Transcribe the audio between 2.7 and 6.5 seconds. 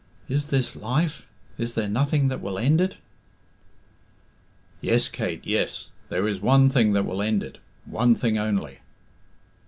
it?" "Yes, Kate, yes; there is